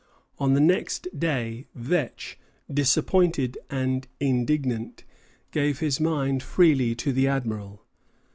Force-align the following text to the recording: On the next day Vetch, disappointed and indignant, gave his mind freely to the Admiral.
On 0.39 0.53
the 0.55 0.59
next 0.59 1.07
day 1.15 1.67
Vetch, 1.75 2.39
disappointed 2.73 3.59
and 3.69 4.07
indignant, 4.19 5.03
gave 5.51 5.77
his 5.77 5.99
mind 5.99 6.41
freely 6.41 6.95
to 6.95 7.13
the 7.13 7.27
Admiral. 7.27 7.85